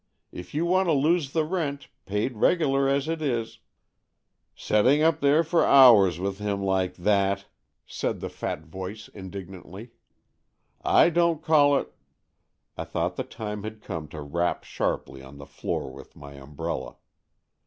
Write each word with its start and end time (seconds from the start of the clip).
If 0.31 0.55
you 0.55 0.65
want 0.65 0.87
to 0.87 0.93
lose 0.93 1.31
the 1.31 1.45
rent, 1.45 1.87
paid 2.07 2.35
regular 2.37 2.89
as 2.89 3.07
it 3.07 3.21
is 3.21 3.59
""Setting 4.55 5.03
up 5.03 5.19
there 5.19 5.43
for 5.43 5.63
hours 5.63 6.17
with 6.19 6.39
him 6.39 6.63
like 6.63 6.95
that!" 6.95 7.45
said 7.85 8.19
the 8.19 8.27
fat 8.27 8.63
voice 8.65 9.09
indignantly." 9.09 9.91
I 11.03 11.11
don't 11.11 11.43
call 11.43 11.77
it" 11.77 11.93
I 12.79 12.83
thought 12.83 13.15
the 13.15 13.23
time 13.23 13.61
had 13.61 13.83
come 13.83 14.07
to 14.07 14.21
rap 14.21 14.63
sharply 14.63 15.21
on 15.21 15.37
the 15.37 15.45
floor 15.45 15.91
with 15.91 16.15
my 16.15 16.33
umbrella. 16.33 16.95